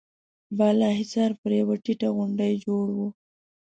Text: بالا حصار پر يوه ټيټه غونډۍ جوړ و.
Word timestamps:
بالا 0.57 0.89
حصار 0.99 1.31
پر 1.41 1.51
يوه 1.59 1.75
ټيټه 1.83 2.09
غونډۍ 2.15 2.53
جوړ 2.65 2.87
و. 2.97 2.99